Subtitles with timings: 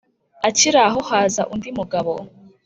[0.47, 2.13] akiraho haza undi mugabo